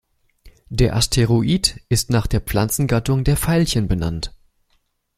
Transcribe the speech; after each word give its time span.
Der 0.69 0.95
Asteroid 0.95 1.79
ist 1.89 2.09
nach 2.09 2.25
der 2.25 2.41
Pflanzengattung 2.41 3.23
der 3.23 3.37
Veilchen 3.37 3.87
benannt. 3.87 4.33